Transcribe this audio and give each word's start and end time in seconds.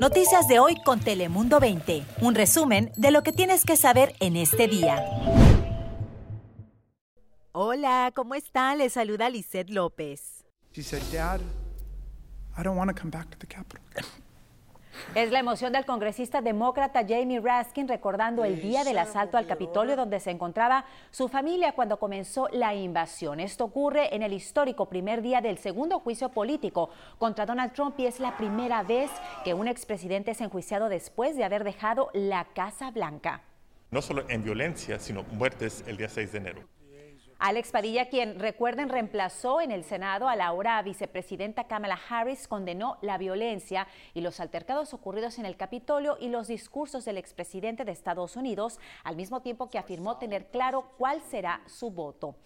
Noticias 0.00 0.46
de 0.46 0.58
hoy 0.58 0.76
con 0.84 1.00
Telemundo 1.00 1.58
20. 1.58 2.04
Un 2.20 2.34
resumen 2.34 2.92
de 2.96 3.10
lo 3.10 3.22
que 3.22 3.32
tienes 3.32 3.64
que 3.64 3.76
saber 3.76 4.14
en 4.20 4.36
este 4.36 4.68
día. 4.68 5.02
Hola, 7.52 8.12
¿cómo 8.14 8.34
están? 8.34 8.76
Les 8.78 8.92
saluda 8.92 9.30
Lisette 9.30 9.70
López. 9.70 10.44
She 10.72 10.82
said, 10.82 11.02
Dad, 11.10 11.40
I 12.58 12.62
don't 12.62 12.76
want 12.76 12.94
to 12.94 12.94
come 12.94 13.10
back 13.10 13.30
to 13.30 13.38
the 13.38 13.46
Capitol. 13.46 13.82
Es 15.14 15.30
la 15.30 15.38
emoción 15.38 15.72
del 15.72 15.86
congresista 15.86 16.40
demócrata 16.40 17.00
Jamie 17.08 17.40
Raskin 17.40 17.88
recordando 17.88 18.44
el 18.44 18.60
día 18.60 18.84
del 18.84 18.98
asalto 18.98 19.36
al 19.36 19.46
Capitolio 19.46 19.96
donde 19.96 20.20
se 20.20 20.30
encontraba 20.30 20.84
su 21.10 21.28
familia 21.28 21.72
cuando 21.72 21.98
comenzó 21.98 22.48
la 22.52 22.74
invasión. 22.74 23.40
Esto 23.40 23.64
ocurre 23.64 24.14
en 24.14 24.22
el 24.22 24.32
histórico 24.32 24.86
primer 24.86 25.22
día 25.22 25.40
del 25.40 25.58
segundo 25.58 26.00
juicio 26.00 26.28
político 26.28 26.90
contra 27.18 27.46
Donald 27.46 27.72
Trump 27.72 27.98
y 27.98 28.06
es 28.06 28.20
la 28.20 28.36
primera 28.36 28.82
vez 28.82 29.10
que 29.44 29.54
un 29.54 29.68
expresidente 29.68 30.32
es 30.32 30.40
enjuiciado 30.40 30.88
después 30.88 31.36
de 31.36 31.44
haber 31.44 31.64
dejado 31.64 32.10
la 32.12 32.44
Casa 32.54 32.90
Blanca. 32.90 33.42
No 33.90 34.02
solo 34.02 34.24
en 34.28 34.42
violencia, 34.42 34.98
sino 34.98 35.22
muertes 35.32 35.84
el 35.86 35.96
día 35.96 36.08
6 36.08 36.32
de 36.32 36.38
enero. 36.38 36.60
Alex 37.38 37.70
Padilla, 37.70 38.08
quien 38.08 38.40
recuerden 38.40 38.88
reemplazó 38.88 39.60
en 39.60 39.70
el 39.70 39.84
Senado 39.84 40.26
a 40.26 40.36
la 40.36 40.46
ahora 40.46 40.80
vicepresidenta 40.80 41.64
Kamala 41.64 42.00
Harris, 42.08 42.48
condenó 42.48 42.96
la 43.02 43.18
violencia 43.18 43.86
y 44.14 44.22
los 44.22 44.40
altercados 44.40 44.94
ocurridos 44.94 45.38
en 45.38 45.44
el 45.44 45.58
Capitolio 45.58 46.16
y 46.18 46.28
los 46.28 46.48
discursos 46.48 47.04
del 47.04 47.18
expresidente 47.18 47.84
de 47.84 47.92
Estados 47.92 48.36
Unidos, 48.36 48.80
al 49.04 49.16
mismo 49.16 49.42
tiempo 49.42 49.68
que 49.68 49.78
afirmó 49.78 50.16
tener 50.16 50.46
claro 50.46 50.92
cuál 50.96 51.20
será 51.20 51.60
su 51.66 51.90
voto. 51.90 52.36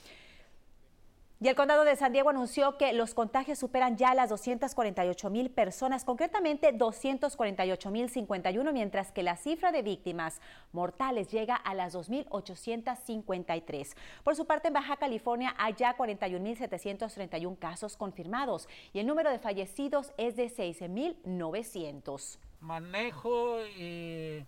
Y 1.42 1.48
el 1.48 1.54
condado 1.54 1.84
de 1.84 1.96
San 1.96 2.12
Diego 2.12 2.28
anunció 2.28 2.76
que 2.76 2.92
los 2.92 3.14
contagios 3.14 3.58
superan 3.58 3.96
ya 3.96 4.12
las 4.12 4.28
248 4.28 5.30
mil 5.30 5.50
personas, 5.50 6.04
concretamente 6.04 6.72
248 6.72 7.90
mil 7.90 8.10
51, 8.10 8.72
mientras 8.74 9.10
que 9.10 9.22
la 9.22 9.36
cifra 9.36 9.72
de 9.72 9.80
víctimas 9.80 10.42
mortales 10.72 11.30
llega 11.30 11.56
a 11.56 11.72
las 11.72 11.94
2.853. 11.94 13.96
Por 14.22 14.36
su 14.36 14.46
parte, 14.46 14.68
en 14.68 14.74
Baja 14.74 14.98
California 14.98 15.54
hay 15.56 15.72
ya 15.72 15.96
41.731 15.96 17.58
casos 17.58 17.96
confirmados 17.96 18.68
y 18.92 18.98
el 18.98 19.06
número 19.06 19.30
de 19.30 19.38
fallecidos 19.38 20.12
es 20.18 20.36
de 20.36 20.50
6.900. 20.50 22.38
Manejo 22.60 23.64
y 23.78 24.44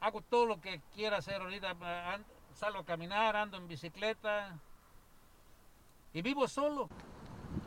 hago 0.00 0.20
todo 0.20 0.44
lo 0.44 0.60
que 0.60 0.82
quiera 0.94 1.16
hacer 1.16 1.40
ahorita. 1.40 1.74
Salgo 2.52 2.80
a 2.80 2.84
caminar, 2.84 3.34
ando 3.34 3.56
en 3.56 3.66
bicicleta 3.66 4.60
y 6.16 6.22
vivo 6.22 6.48
solo. 6.48 6.88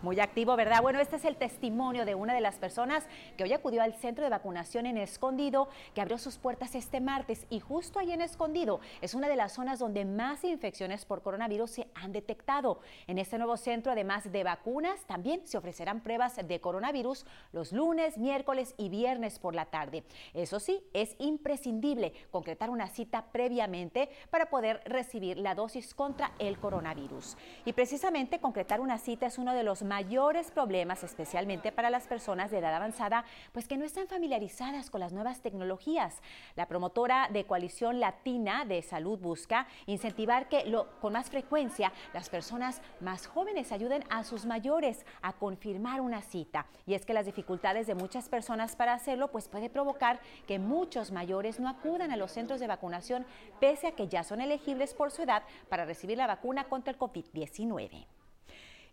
Muy 0.01 0.21
activo, 0.21 0.55
¿verdad? 0.55 0.81
Bueno, 0.81 1.01
este 1.01 1.17
es 1.17 1.25
el 1.25 1.35
testimonio 1.35 2.05
de 2.05 2.15
una 2.15 2.33
de 2.33 2.39
las 2.39 2.55
personas 2.55 3.05
que 3.35 3.43
hoy 3.43 3.51
acudió 3.51 3.81
al 3.81 3.93
centro 3.95 4.23
de 4.23 4.29
vacunación 4.29 4.85
en 4.85 4.97
Escondido, 4.97 5.67
que 5.93 5.99
abrió 5.99 6.17
sus 6.17 6.37
puertas 6.37 6.73
este 6.73 7.01
martes 7.01 7.45
y 7.49 7.59
justo 7.59 7.99
ahí 7.99 8.13
en 8.13 8.21
Escondido 8.21 8.79
es 9.01 9.13
una 9.13 9.27
de 9.27 9.35
las 9.35 9.51
zonas 9.51 9.77
donde 9.77 10.05
más 10.05 10.45
infecciones 10.45 11.03
por 11.03 11.21
coronavirus 11.21 11.71
se 11.71 11.87
han 11.95 12.13
detectado. 12.13 12.79
En 13.07 13.17
este 13.17 13.37
nuevo 13.37 13.57
centro, 13.57 13.91
además 13.91 14.31
de 14.31 14.45
vacunas, 14.45 15.01
también 15.05 15.45
se 15.45 15.57
ofrecerán 15.57 15.99
pruebas 15.99 16.37
de 16.47 16.61
coronavirus 16.61 17.25
los 17.51 17.73
lunes, 17.73 18.17
miércoles 18.17 18.75
y 18.77 18.87
viernes 18.87 19.37
por 19.37 19.53
la 19.53 19.65
tarde. 19.65 20.05
Eso 20.33 20.61
sí, 20.61 20.81
es 20.93 21.17
imprescindible 21.19 22.13
concretar 22.31 22.69
una 22.69 22.87
cita 22.87 23.25
previamente 23.33 24.09
para 24.29 24.49
poder 24.49 24.81
recibir 24.85 25.37
la 25.37 25.55
dosis 25.55 25.93
contra 25.93 26.31
el 26.39 26.57
coronavirus. 26.57 27.35
Y 27.65 27.73
precisamente 27.73 28.39
concretar 28.39 28.79
una 28.79 28.97
cita 28.97 29.25
es 29.25 29.37
uno 29.37 29.53
de 29.53 29.63
los 29.63 29.88
mayores 29.89 30.51
problemas, 30.51 31.03
especialmente 31.03 31.71
para 31.71 31.89
las 31.89 32.05
personas 32.05 32.51
de 32.51 32.59
edad 32.59 32.75
avanzada, 32.75 33.25
pues 33.51 33.67
que 33.67 33.75
no 33.75 33.85
están 33.85 34.07
familiarizadas 34.07 34.91
con 34.91 35.01
las 35.01 35.13
nuevas 35.13 35.41
tecnologías. 35.41 36.21
La 36.55 36.67
promotora 36.67 37.27
de 37.33 37.45
Coalición 37.45 37.99
Latina 37.99 38.65
de 38.65 38.83
Salud 38.83 39.17
busca 39.17 39.67
incentivar 39.87 40.47
que 40.47 40.71
con 41.01 41.13
más 41.13 41.31
frecuencia 41.31 41.91
las 42.13 42.29
personas 42.29 42.83
más 42.99 43.25
jóvenes 43.25 43.71
ayuden 43.71 44.03
a 44.11 44.23
sus 44.23 44.45
mayores 44.45 45.05
a 45.23 45.33
confirmar 45.33 46.01
una 46.01 46.21
cita. 46.21 46.67
Y 46.85 46.93
es 46.93 47.03
que 47.03 47.15
las 47.15 47.25
dificultades 47.25 47.87
de 47.87 47.95
muchas 47.95 48.29
personas 48.29 48.75
para 48.75 48.93
hacerlo, 48.93 49.31
pues 49.31 49.47
puede 49.47 49.71
provocar 49.71 50.19
que 50.45 50.59
muchos 50.59 51.11
mayores 51.11 51.59
no 51.59 51.67
acudan 51.67 52.11
a 52.11 52.17
los 52.17 52.31
centros 52.31 52.59
de 52.59 52.67
vacunación 52.67 53.25
pese 53.59 53.87
a 53.87 53.95
que 53.95 54.07
ya 54.07 54.23
son 54.23 54.39
elegibles 54.39 54.93
por 54.93 55.09
su 55.09 55.23
edad 55.23 55.41
para 55.67 55.85
recibir 55.85 56.19
la 56.19 56.27
vacuna 56.27 56.65
contra 56.65 56.93
el 56.93 56.99
COVID-19. 56.99 58.18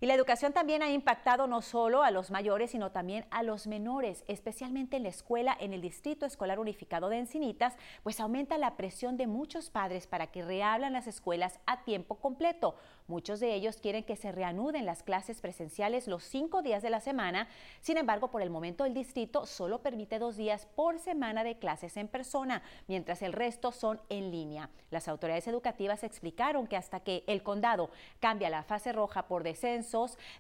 Y 0.00 0.06
la 0.06 0.14
educación 0.14 0.52
también 0.52 0.82
ha 0.82 0.90
impactado 0.90 1.46
no 1.46 1.62
solo 1.62 2.02
a 2.02 2.10
los 2.10 2.30
mayores, 2.30 2.72
sino 2.72 2.92
también 2.92 3.24
a 3.30 3.42
los 3.42 3.66
menores, 3.66 4.24
especialmente 4.28 4.98
en 4.98 5.04
la 5.04 5.08
escuela, 5.08 5.56
en 5.58 5.72
el 5.72 5.80
Distrito 5.80 6.26
Escolar 6.26 6.58
Unificado 6.58 7.08
de 7.08 7.18
Encinitas, 7.18 7.76
pues 8.02 8.20
aumenta 8.20 8.58
la 8.58 8.76
presión 8.76 9.16
de 9.16 9.26
muchos 9.26 9.70
padres 9.70 10.06
para 10.06 10.26
que 10.26 10.44
reablan 10.44 10.92
las 10.92 11.06
escuelas 11.06 11.60
a 11.64 11.84
tiempo 11.84 12.16
completo. 12.16 12.76
Muchos 13.06 13.40
de 13.40 13.54
ellos 13.54 13.76
quieren 13.76 14.04
que 14.04 14.16
se 14.16 14.32
reanuden 14.32 14.84
las 14.84 15.02
clases 15.02 15.40
presenciales 15.40 16.08
los 16.08 16.24
cinco 16.24 16.60
días 16.60 16.82
de 16.82 16.90
la 16.90 17.00
semana. 17.00 17.48
Sin 17.80 17.96
embargo, 17.96 18.30
por 18.30 18.42
el 18.42 18.50
momento 18.50 18.84
el 18.84 18.94
distrito 18.94 19.46
solo 19.46 19.80
permite 19.80 20.18
dos 20.18 20.36
días 20.36 20.66
por 20.74 20.98
semana 20.98 21.44
de 21.44 21.58
clases 21.58 21.96
en 21.96 22.08
persona, 22.08 22.62
mientras 22.86 23.22
el 23.22 23.32
resto 23.32 23.72
son 23.72 24.00
en 24.08 24.30
línea. 24.30 24.70
Las 24.90 25.08
autoridades 25.08 25.46
educativas 25.48 26.04
explicaron 26.04 26.66
que 26.66 26.76
hasta 26.76 27.00
que 27.00 27.24
el 27.26 27.42
condado 27.42 27.90
cambia 28.20 28.50
la 28.50 28.62
fase 28.62 28.92
roja 28.92 29.26
por 29.26 29.42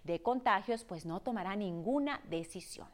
de 0.04 0.20
contagios, 0.22 0.84
pues 0.84 1.06
no 1.06 1.20
tomará 1.20 1.56
ninguna 1.56 2.20
decisión. 2.28 2.88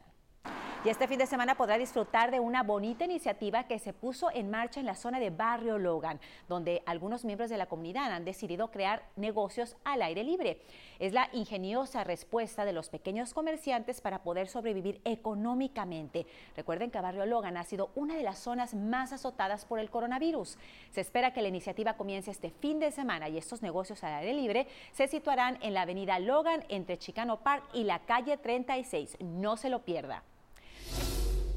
Y 0.85 0.89
este 0.89 1.07
fin 1.07 1.17
de 1.17 1.27
semana 1.27 1.55
podrá 1.55 1.77
disfrutar 1.77 2.29
de 2.29 2.41
una 2.41 2.61
bonita 2.61 3.05
iniciativa 3.05 3.63
que 3.67 3.79
se 3.79 3.93
puso 3.93 4.29
en 4.33 4.49
marcha 4.49 4.81
en 4.81 4.85
la 4.85 4.95
zona 4.95 5.17
de 5.17 5.29
Barrio 5.29 5.79
Logan, 5.79 6.19
donde 6.49 6.83
algunos 6.85 7.23
miembros 7.23 7.49
de 7.49 7.55
la 7.55 7.67
comunidad 7.67 8.11
han 8.11 8.25
decidido 8.25 8.69
crear 8.69 9.01
negocios 9.15 9.77
al 9.85 10.01
aire 10.01 10.25
libre. 10.25 10.59
Es 10.99 11.13
la 11.13 11.29
ingeniosa 11.31 12.03
respuesta 12.03 12.65
de 12.65 12.73
los 12.73 12.89
pequeños 12.89 13.33
comerciantes 13.33 14.01
para 14.01 14.23
poder 14.23 14.49
sobrevivir 14.49 14.99
económicamente. 15.05 16.27
Recuerden 16.57 16.91
que 16.91 16.99
Barrio 16.99 17.25
Logan 17.25 17.55
ha 17.55 17.63
sido 17.63 17.91
una 17.95 18.17
de 18.17 18.23
las 18.23 18.39
zonas 18.39 18.73
más 18.73 19.13
azotadas 19.13 19.63
por 19.63 19.79
el 19.79 19.89
coronavirus. 19.89 20.57
Se 20.91 20.99
espera 20.99 21.31
que 21.31 21.41
la 21.41 21.47
iniciativa 21.47 21.93
comience 21.93 22.29
este 22.29 22.49
fin 22.49 22.81
de 22.81 22.91
semana 22.91 23.29
y 23.29 23.37
estos 23.37 23.61
negocios 23.61 24.03
al 24.03 24.15
aire 24.15 24.33
libre 24.33 24.67
se 24.91 25.07
situarán 25.07 25.59
en 25.61 25.75
la 25.75 25.83
avenida 25.83 26.19
Logan 26.19 26.65
entre 26.67 26.97
Chicano 26.97 27.39
Park 27.39 27.63
y 27.71 27.85
la 27.85 27.99
calle 27.99 28.35
36. 28.35 29.15
No 29.21 29.55
se 29.55 29.69
lo 29.69 29.85
pierda. 29.85 30.23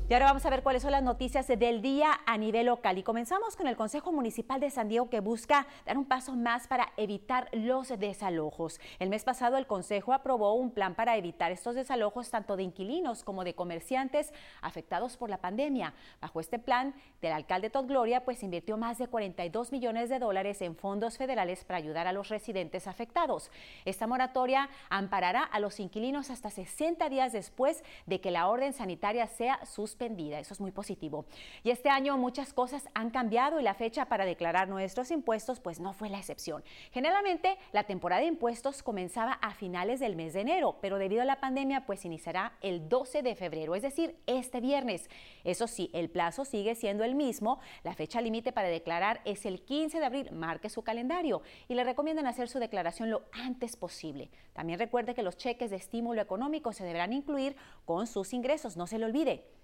Y 0.08 0.14
ahora 0.14 0.26
vamos 0.26 0.46
a 0.46 0.50
ver 0.50 0.62
cuáles 0.62 0.82
son 0.82 0.92
las 0.92 1.02
noticias 1.02 1.48
del 1.48 1.82
día 1.82 2.20
a 2.26 2.38
nivel 2.38 2.66
local. 2.66 2.96
Y 2.96 3.02
comenzamos 3.02 3.56
con 3.56 3.66
el 3.66 3.76
Consejo 3.76 4.12
Municipal 4.12 4.60
de 4.60 4.70
San 4.70 4.86
Diego 4.88 5.10
que 5.10 5.18
busca 5.18 5.66
dar 5.84 5.98
un 5.98 6.04
paso 6.04 6.36
más 6.36 6.68
para 6.68 6.92
evitar 6.96 7.48
los 7.50 7.88
desalojos. 7.88 8.78
El 9.00 9.08
mes 9.08 9.24
pasado 9.24 9.56
el 9.56 9.66
Consejo 9.66 10.12
aprobó 10.12 10.54
un 10.54 10.70
plan 10.70 10.94
para 10.94 11.16
evitar 11.16 11.50
estos 11.50 11.74
desalojos 11.74 12.30
tanto 12.30 12.56
de 12.56 12.62
inquilinos 12.62 13.24
como 13.24 13.42
de 13.42 13.56
comerciantes 13.56 14.32
afectados 14.62 15.16
por 15.16 15.28
la 15.28 15.38
pandemia. 15.38 15.92
Bajo 16.20 16.38
este 16.38 16.60
plan 16.60 16.94
del 17.20 17.32
alcalde 17.32 17.68
Todd 17.68 17.86
Gloria, 17.86 18.24
pues 18.24 18.44
invirtió 18.44 18.76
más 18.76 18.98
de 18.98 19.08
42 19.08 19.72
millones 19.72 20.08
de 20.08 20.20
dólares 20.20 20.62
en 20.62 20.76
fondos 20.76 21.18
federales 21.18 21.64
para 21.64 21.78
ayudar 21.78 22.06
a 22.06 22.12
los 22.12 22.28
residentes 22.28 22.86
afectados. 22.86 23.50
Esta 23.84 24.06
moratoria 24.06 24.70
amparará 24.88 25.42
a 25.42 25.58
los 25.58 25.80
inquilinos 25.80 26.30
hasta 26.30 26.48
60 26.48 27.08
días 27.08 27.32
después 27.32 27.82
de 28.06 28.20
que 28.20 28.30
la 28.30 28.46
orden 28.46 28.72
sanitaria 28.72 29.26
sea 29.26 29.58
suspendida 29.66 29.95
eso 29.98 30.54
es 30.54 30.60
muy 30.60 30.72
positivo. 30.72 31.24
Y 31.62 31.70
este 31.70 31.88
año 31.88 32.16
muchas 32.18 32.52
cosas 32.52 32.88
han 32.94 33.10
cambiado 33.10 33.58
y 33.60 33.62
la 33.62 33.74
fecha 33.74 34.06
para 34.06 34.24
declarar 34.24 34.68
nuestros 34.68 35.10
impuestos 35.10 35.60
pues 35.60 35.80
no 35.80 35.92
fue 35.92 36.08
la 36.08 36.18
excepción. 36.18 36.62
Generalmente 36.92 37.56
la 37.72 37.84
temporada 37.84 38.20
de 38.20 38.28
impuestos 38.28 38.82
comenzaba 38.82 39.32
a 39.32 39.54
finales 39.54 40.00
del 40.00 40.16
mes 40.16 40.34
de 40.34 40.40
enero, 40.40 40.78
pero 40.80 40.98
debido 40.98 41.22
a 41.22 41.24
la 41.24 41.40
pandemia 41.40 41.86
pues 41.86 42.04
iniciará 42.04 42.52
el 42.60 42.88
12 42.88 43.22
de 43.22 43.34
febrero, 43.34 43.74
es 43.74 43.82
decir, 43.82 44.16
este 44.26 44.60
viernes. 44.60 45.08
Eso 45.44 45.66
sí, 45.66 45.90
el 45.92 46.10
plazo 46.10 46.44
sigue 46.44 46.74
siendo 46.74 47.04
el 47.04 47.14
mismo. 47.14 47.58
La 47.82 47.94
fecha 47.94 48.20
límite 48.20 48.52
para 48.52 48.68
declarar 48.68 49.20
es 49.24 49.46
el 49.46 49.62
15 49.62 49.98
de 49.98 50.06
abril. 50.06 50.30
Marque 50.32 50.68
su 50.68 50.82
calendario 50.82 51.42
y 51.68 51.74
le 51.74 51.84
recomiendan 51.84 52.26
hacer 52.26 52.48
su 52.48 52.58
declaración 52.58 53.10
lo 53.10 53.22
antes 53.32 53.76
posible. 53.76 54.30
También 54.52 54.78
recuerde 54.78 55.14
que 55.14 55.22
los 55.22 55.36
cheques 55.36 55.70
de 55.70 55.76
estímulo 55.76 56.20
económico 56.20 56.72
se 56.72 56.84
deberán 56.84 57.12
incluir 57.12 57.56
con 57.84 58.06
sus 58.06 58.32
ingresos, 58.32 58.76
no 58.76 58.86
se 58.86 58.98
le 58.98 59.06
olvide. 59.06 59.55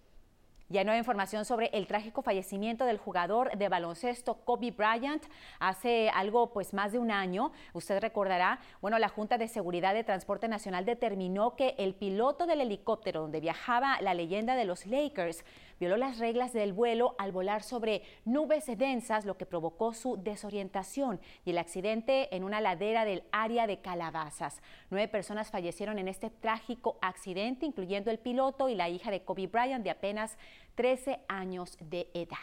Ya 0.72 0.84
no 0.84 0.92
hay 0.92 0.98
información 0.98 1.44
sobre 1.44 1.66
el 1.74 1.86
trágico 1.86 2.22
fallecimiento 2.22 2.86
del 2.86 2.96
jugador 2.96 3.54
de 3.58 3.69
baloncesto 3.69 4.36
Kobe 4.36 4.70
Bryant 4.70 5.22
hace 5.60 6.08
algo 6.08 6.50
pues 6.54 6.72
más 6.72 6.92
de 6.92 6.98
un 6.98 7.10
año. 7.10 7.52
Usted 7.74 8.00
recordará, 8.00 8.58
bueno, 8.80 8.98
la 8.98 9.10
Junta 9.10 9.36
de 9.36 9.48
Seguridad 9.48 9.92
de 9.92 10.02
Transporte 10.02 10.48
Nacional 10.48 10.86
determinó 10.86 11.56
que 11.56 11.74
el 11.76 11.94
piloto 11.94 12.46
del 12.46 12.62
helicóptero 12.62 13.20
donde 13.20 13.40
viajaba 13.40 14.00
la 14.00 14.14
leyenda 14.14 14.56
de 14.56 14.64
los 14.64 14.86
Lakers 14.86 15.44
violó 15.78 15.96
las 15.96 16.19
reglas 16.19 16.52
del 16.52 16.72
vuelo 16.72 17.16
al 17.19 17.32
volar 17.32 17.64
sobre 17.64 18.02
nubes 18.24 18.66
densas, 18.78 19.24
lo 19.24 19.36
que 19.36 19.46
provocó 19.46 19.92
su 19.92 20.16
desorientación 20.16 21.20
y 21.44 21.50
el 21.50 21.58
accidente 21.58 22.34
en 22.34 22.44
una 22.44 22.60
ladera 22.60 23.04
del 23.04 23.24
área 23.32 23.66
de 23.66 23.80
Calabazas. 23.80 24.62
Nueve 24.90 25.08
personas 25.08 25.50
fallecieron 25.50 25.98
en 25.98 26.06
este 26.06 26.30
trágico 26.30 26.98
accidente, 27.02 27.66
incluyendo 27.66 28.12
el 28.12 28.20
piloto 28.20 28.69
y 28.69 28.76
la 28.76 28.88
hija 28.88 29.10
de 29.10 29.22
Kobe 29.22 29.48
Bryant 29.48 29.82
de 29.82 29.90
apenas 29.90 30.38
13 30.74 31.20
años 31.28 31.76
de 31.80 32.08
edad. 32.14 32.38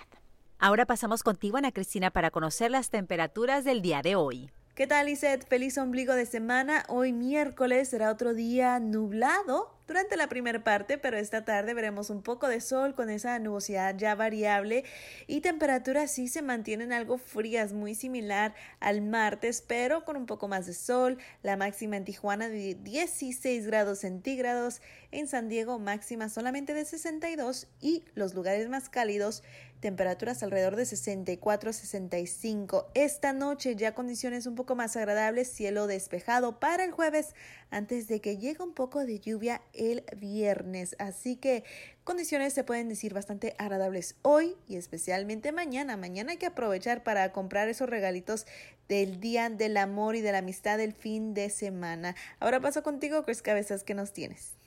Ahora 0.57 0.85
pasamos 0.85 1.23
contigo, 1.23 1.57
Ana 1.57 1.71
Cristina, 1.71 2.11
para 2.11 2.31
conocer 2.31 2.69
las 2.69 2.89
temperaturas 2.89 3.63
del 3.63 3.81
día 3.81 4.01
de 4.01 4.15
hoy. 4.15 4.51
¿Qué 4.75 4.87
tal, 4.87 5.07
Lisette? 5.07 5.47
Feliz 5.47 5.77
ombligo 5.77 6.13
de 6.13 6.25
semana. 6.25 6.83
Hoy 6.87 7.13
miércoles 7.13 7.89
será 7.89 8.11
otro 8.11 8.33
día 8.33 8.79
nublado 8.79 9.78
durante 9.89 10.17
la 10.17 10.29
primera 10.29 10.63
parte, 10.63 10.99
pero 10.99 11.17
esta 11.17 11.43
tarde 11.43 11.73
veremos 11.73 12.11
un 12.11 12.21
poco 12.21 12.47
de 12.47 12.61
sol 12.61 12.93
con 12.93 13.09
esa 13.09 13.39
nubosidad 13.39 13.97
ya 13.97 14.13
variable 14.13 14.83
y 15.25 15.41
temperaturas 15.41 16.11
sí 16.11 16.27
se 16.27 16.43
mantienen 16.43 16.93
algo 16.93 17.17
frías, 17.17 17.73
muy 17.73 17.95
similar 17.95 18.53
al 18.79 19.01
martes, 19.01 19.63
pero 19.67 20.05
con 20.05 20.15
un 20.15 20.27
poco 20.27 20.47
más 20.47 20.67
de 20.67 20.75
sol. 20.75 21.17
La 21.41 21.57
máxima 21.57 21.97
en 21.97 22.05
Tijuana 22.05 22.49
de 22.49 22.75
16 22.75 23.65
grados 23.65 23.99
centígrados, 23.99 24.81
en 25.11 25.27
San 25.27 25.49
Diego 25.49 25.79
máxima 25.79 26.29
solamente 26.29 26.75
de 26.75 26.85
62 26.85 27.67
y 27.81 28.03
los 28.13 28.35
lugares 28.35 28.69
más 28.69 28.89
cálidos 28.89 29.41
temperaturas 29.79 30.43
alrededor 30.43 30.75
de 30.75 30.85
64 30.85 31.73
65. 31.73 32.87
Esta 32.93 33.33
noche 33.33 33.75
ya 33.75 33.95
condiciones 33.95 34.45
un 34.45 34.55
poco 34.55 34.75
más 34.75 34.95
agradables, 34.97 35.51
cielo 35.51 35.87
despejado 35.87 36.59
para 36.59 36.83
el 36.83 36.91
jueves 36.91 37.33
antes 37.71 38.07
de 38.07 38.19
que 38.19 38.37
llegue 38.37 38.63
un 38.63 38.73
poco 38.73 39.05
de 39.05 39.19
lluvia 39.19 39.61
el 39.79 40.03
viernes. 40.17 40.95
Así 40.99 41.37
que 41.37 41.63
condiciones 42.03 42.53
se 42.53 42.63
pueden 42.63 42.89
decir 42.89 43.13
bastante 43.13 43.55
agradables 43.57 44.15
hoy 44.21 44.55
y 44.67 44.75
especialmente 44.75 45.51
mañana. 45.51 45.97
Mañana 45.97 46.33
hay 46.33 46.37
que 46.37 46.45
aprovechar 46.45 47.03
para 47.03 47.31
comprar 47.31 47.69
esos 47.69 47.89
regalitos 47.89 48.45
del 48.87 49.19
Día 49.19 49.49
del 49.49 49.77
Amor 49.77 50.15
y 50.15 50.21
de 50.21 50.31
la 50.31 50.39
Amistad 50.39 50.77
del 50.77 50.93
fin 50.93 51.33
de 51.33 51.49
semana. 51.49 52.15
Ahora 52.39 52.59
paso 52.59 52.83
contigo, 52.83 53.23
Chris 53.23 53.41
Cabezas, 53.41 53.83
¿qué 53.83 53.95
nos 53.95 54.13
tienes? 54.13 54.58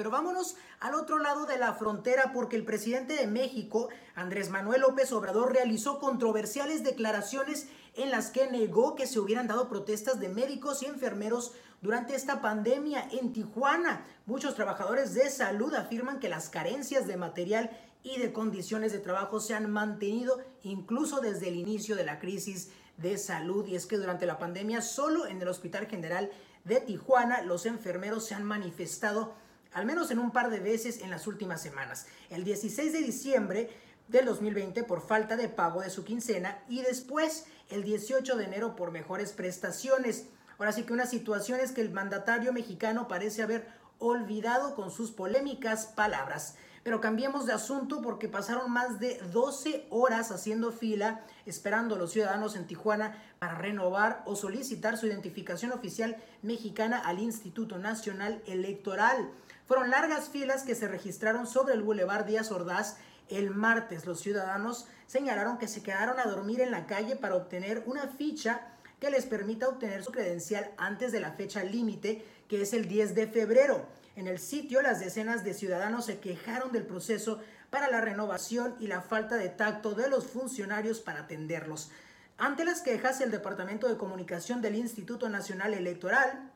Pero 0.00 0.10
vámonos 0.10 0.56
al 0.80 0.94
otro 0.94 1.18
lado 1.18 1.44
de 1.44 1.58
la 1.58 1.74
frontera 1.74 2.32
porque 2.32 2.56
el 2.56 2.64
presidente 2.64 3.16
de 3.16 3.26
México, 3.26 3.90
Andrés 4.14 4.48
Manuel 4.48 4.80
López 4.80 5.12
Obrador, 5.12 5.52
realizó 5.52 5.98
controversiales 5.98 6.82
declaraciones 6.82 7.68
en 7.96 8.10
las 8.10 8.30
que 8.30 8.50
negó 8.50 8.94
que 8.94 9.06
se 9.06 9.20
hubieran 9.20 9.46
dado 9.46 9.68
protestas 9.68 10.18
de 10.18 10.30
médicos 10.30 10.82
y 10.82 10.86
enfermeros 10.86 11.52
durante 11.82 12.14
esta 12.14 12.40
pandemia 12.40 13.10
en 13.10 13.34
Tijuana. 13.34 14.06
Muchos 14.24 14.54
trabajadores 14.54 15.12
de 15.12 15.28
salud 15.28 15.74
afirman 15.74 16.18
que 16.18 16.30
las 16.30 16.48
carencias 16.48 17.06
de 17.06 17.18
material 17.18 17.70
y 18.02 18.18
de 18.20 18.32
condiciones 18.32 18.92
de 18.92 19.00
trabajo 19.00 19.38
se 19.38 19.52
han 19.52 19.70
mantenido 19.70 20.40
incluso 20.62 21.20
desde 21.20 21.48
el 21.48 21.56
inicio 21.56 21.94
de 21.94 22.06
la 22.06 22.18
crisis 22.20 22.70
de 22.96 23.18
salud. 23.18 23.66
Y 23.66 23.76
es 23.76 23.84
que 23.84 23.98
durante 23.98 24.24
la 24.24 24.38
pandemia 24.38 24.80
solo 24.80 25.26
en 25.26 25.42
el 25.42 25.48
Hospital 25.48 25.88
General 25.88 26.30
de 26.64 26.80
Tijuana 26.80 27.42
los 27.42 27.66
enfermeros 27.66 28.24
se 28.24 28.34
han 28.34 28.44
manifestado 28.44 29.34
al 29.72 29.86
menos 29.86 30.10
en 30.10 30.18
un 30.18 30.32
par 30.32 30.50
de 30.50 30.60
veces 30.60 31.00
en 31.00 31.10
las 31.10 31.26
últimas 31.26 31.62
semanas. 31.62 32.06
El 32.28 32.44
16 32.44 32.92
de 32.92 33.00
diciembre 33.00 33.70
del 34.08 34.26
2020 34.26 34.82
por 34.84 35.00
falta 35.00 35.36
de 35.36 35.48
pago 35.48 35.82
de 35.82 35.90
su 35.90 36.04
quincena 36.04 36.62
y 36.68 36.82
después 36.82 37.46
el 37.68 37.84
18 37.84 38.36
de 38.36 38.44
enero 38.44 38.74
por 38.74 38.90
mejores 38.90 39.32
prestaciones. 39.32 40.26
Ahora 40.58 40.72
sí 40.72 40.82
que 40.82 40.92
una 40.92 41.06
situación 41.06 41.60
es 41.60 41.72
que 41.72 41.80
el 41.80 41.92
mandatario 41.92 42.52
mexicano 42.52 43.08
parece 43.08 43.42
haber 43.42 43.68
olvidado 43.98 44.74
con 44.74 44.90
sus 44.90 45.12
polémicas 45.12 45.86
palabras. 45.86 46.56
Pero 46.82 47.00
cambiemos 47.00 47.44
de 47.44 47.52
asunto 47.52 48.00
porque 48.00 48.26
pasaron 48.28 48.70
más 48.70 48.98
de 49.00 49.18
12 49.32 49.86
horas 49.90 50.30
haciendo 50.30 50.72
fila 50.72 51.20
esperando 51.44 51.94
a 51.94 51.98
los 51.98 52.12
ciudadanos 52.12 52.56
en 52.56 52.66
Tijuana 52.66 53.22
para 53.38 53.54
renovar 53.54 54.22
o 54.24 54.34
solicitar 54.34 54.96
su 54.96 55.06
identificación 55.06 55.72
oficial 55.72 56.16
mexicana 56.42 56.98
al 56.98 57.18
Instituto 57.18 57.78
Nacional 57.78 58.42
Electoral. 58.46 59.30
Fueron 59.70 59.90
largas 59.90 60.30
filas 60.30 60.64
que 60.64 60.74
se 60.74 60.88
registraron 60.88 61.46
sobre 61.46 61.74
el 61.74 61.82
Boulevard 61.84 62.24
Díaz 62.24 62.50
Ordaz 62.50 62.96
el 63.28 63.50
martes. 63.50 64.04
Los 64.04 64.18
ciudadanos 64.18 64.88
señalaron 65.06 65.58
que 65.58 65.68
se 65.68 65.80
quedaron 65.80 66.18
a 66.18 66.24
dormir 66.24 66.60
en 66.60 66.72
la 66.72 66.88
calle 66.88 67.14
para 67.14 67.36
obtener 67.36 67.84
una 67.86 68.08
ficha 68.08 68.66
que 68.98 69.12
les 69.12 69.26
permita 69.26 69.68
obtener 69.68 70.02
su 70.02 70.10
credencial 70.10 70.72
antes 70.76 71.12
de 71.12 71.20
la 71.20 71.34
fecha 71.34 71.62
límite, 71.62 72.26
que 72.48 72.62
es 72.62 72.72
el 72.72 72.88
10 72.88 73.14
de 73.14 73.28
febrero. 73.28 73.86
En 74.16 74.26
el 74.26 74.40
sitio, 74.40 74.82
las 74.82 74.98
decenas 74.98 75.44
de 75.44 75.54
ciudadanos 75.54 76.06
se 76.06 76.18
quejaron 76.18 76.72
del 76.72 76.84
proceso 76.84 77.38
para 77.70 77.88
la 77.88 78.00
renovación 78.00 78.74
y 78.80 78.88
la 78.88 79.02
falta 79.02 79.36
de 79.36 79.50
tacto 79.50 79.92
de 79.92 80.08
los 80.08 80.26
funcionarios 80.26 80.98
para 80.98 81.20
atenderlos. 81.20 81.92
Ante 82.38 82.64
las 82.64 82.80
quejas, 82.80 83.20
el 83.20 83.30
Departamento 83.30 83.86
de 83.86 83.96
Comunicación 83.96 84.62
del 84.62 84.74
Instituto 84.74 85.28
Nacional 85.28 85.74
Electoral 85.74 86.50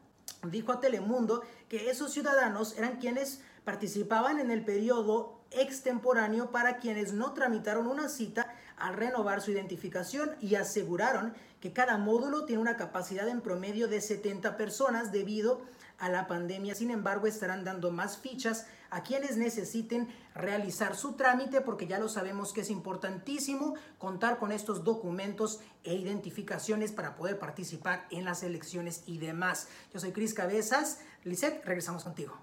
dijo 0.50 0.72
a 0.72 0.80
Telemundo 0.80 1.42
que 1.68 1.90
esos 1.90 2.12
ciudadanos 2.12 2.76
eran 2.76 2.96
quienes 2.96 3.40
participaban 3.64 4.38
en 4.38 4.50
el 4.50 4.64
periodo 4.64 5.40
extemporáneo 5.50 6.50
para 6.50 6.78
quienes 6.78 7.12
no 7.12 7.32
tramitaron 7.32 7.86
una 7.86 8.08
cita 8.08 8.54
al 8.76 8.94
renovar 8.94 9.40
su 9.40 9.52
identificación 9.52 10.34
y 10.40 10.56
aseguraron 10.56 11.34
que 11.60 11.72
cada 11.72 11.96
módulo 11.96 12.44
tiene 12.44 12.60
una 12.60 12.76
capacidad 12.76 13.28
en 13.28 13.40
promedio 13.40 13.88
de 13.88 14.00
70 14.00 14.56
personas 14.56 15.12
debido 15.12 15.62
a 15.98 16.08
la 16.08 16.26
pandemia. 16.26 16.74
Sin 16.74 16.90
embargo, 16.90 17.26
estarán 17.26 17.64
dando 17.64 17.90
más 17.90 18.18
fichas 18.18 18.66
a 18.90 19.02
quienes 19.02 19.36
necesiten 19.36 20.08
realizar 20.34 20.94
su 20.94 21.14
trámite 21.14 21.60
porque 21.60 21.86
ya 21.86 21.98
lo 21.98 22.08
sabemos 22.08 22.52
que 22.52 22.60
es 22.60 22.70
importantísimo 22.70 23.74
contar 23.98 24.38
con 24.38 24.52
estos 24.52 24.84
documentos 24.84 25.60
e 25.82 25.94
identificaciones 25.94 26.92
para 26.92 27.16
poder 27.16 27.38
participar 27.38 28.06
en 28.10 28.24
las 28.24 28.42
elecciones 28.42 29.02
y 29.06 29.18
demás. 29.18 29.68
Yo 29.92 30.00
soy 30.00 30.12
Cris 30.12 30.34
Cabezas. 30.34 31.00
Lisette, 31.24 31.64
regresamos 31.64 32.04
contigo. 32.04 32.38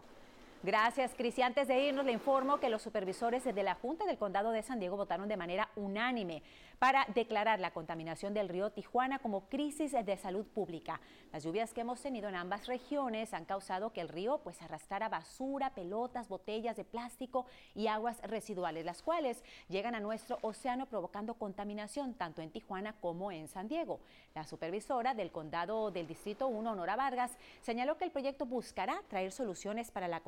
Gracias, 0.63 1.15
Cris. 1.17 1.39
Y 1.39 1.41
antes 1.41 1.67
de 1.67 1.87
irnos, 1.87 2.05
le 2.05 2.11
informo 2.11 2.59
que 2.59 2.69
los 2.69 2.83
supervisores 2.83 3.43
de 3.43 3.63
la 3.63 3.73
Junta 3.73 4.05
del 4.05 4.19
Condado 4.19 4.51
de 4.51 4.61
San 4.61 4.79
Diego 4.79 4.95
votaron 4.95 5.27
de 5.27 5.35
manera 5.35 5.69
unánime 5.75 6.43
para 6.77 7.05
declarar 7.13 7.59
la 7.59 7.71
contaminación 7.71 8.33
del 8.33 8.49
río 8.49 8.71
Tijuana 8.71 9.19
como 9.19 9.49
crisis 9.49 9.91
de 9.91 10.17
salud 10.17 10.45
pública. 10.45 10.99
Las 11.31 11.43
lluvias 11.43 11.73
que 11.73 11.81
hemos 11.81 12.01
tenido 12.01 12.27
en 12.27 12.35
ambas 12.35 12.65
regiones 12.67 13.33
han 13.33 13.45
causado 13.45 13.93
que 13.93 14.01
el 14.01 14.09
río 14.09 14.39
pues 14.43 14.61
arrastrara 14.61 15.07
basura, 15.07 15.75
pelotas, 15.75 16.27
botellas 16.27 16.75
de 16.75 16.83
plástico 16.83 17.45
y 17.75 17.87
aguas 17.87 18.19
residuales, 18.23 18.83
las 18.83 19.01
cuales 19.01 19.43
llegan 19.69 19.95
a 19.95 19.99
nuestro 19.99 20.39
océano 20.41 20.87
provocando 20.87 21.35
contaminación 21.35 22.15
tanto 22.15 22.41
en 22.41 22.51
Tijuana 22.51 22.93
como 22.99 23.31
en 23.31 23.47
San 23.47 23.67
Diego. 23.67 23.99
La 24.33 24.43
supervisora 24.45 25.13
del 25.13 25.31
condado 25.31 25.91
del 25.91 26.07
Distrito 26.07 26.47
1, 26.47 26.75
Nora 26.75 26.95
Vargas, 26.95 27.37
señaló 27.61 27.97
que 27.97 28.05
el 28.05 28.11
proyecto 28.11 28.45
buscará 28.45 29.01
traer 29.07 29.31
soluciones 29.31 29.91
para 29.91 30.07
la 30.07 30.21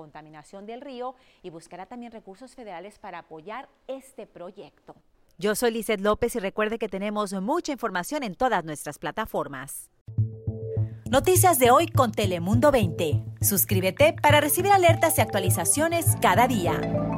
del 0.66 0.82
río 0.82 1.16
y 1.42 1.50
buscará 1.50 1.86
también 1.86 2.12
recursos 2.12 2.56
federales 2.56 3.00
para 3.00 3.20
apoyar 3.20 3.70
este 3.88 4.28
proyecto. 4.28 4.96
Yo 5.38 5.56
soy 5.56 5.72
Lizeth 5.72 6.02
López 6.02 6.36
y 6.36 6.40
recuerde 6.40 6.78
que 6.78 6.88
tenemos 6.88 7.34
mucha 7.34 7.72
información 7.72 8.24
en 8.24 8.36
todas 8.36 8.64
nuestras 8.64 9.00
plataformas. 9.00 9.90
Noticias 11.10 11.60
de 11.60 11.70
hoy 11.70 11.88
con 11.88 12.12
Telemundo 12.12 12.72
20. 12.72 13.24
Suscríbete 13.42 14.16
para 14.22 14.42
recibir 14.42 14.72
alertas 14.72 15.18
y 15.18 15.22
actualizaciones 15.22 16.16
cada 16.22 16.48
día. 16.48 17.13